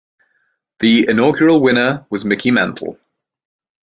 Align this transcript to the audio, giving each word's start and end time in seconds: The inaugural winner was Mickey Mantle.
The 0.79 1.07
inaugural 1.07 1.61
winner 1.61 2.07
was 2.09 2.25
Mickey 2.25 2.49
Mantle. 2.49 2.97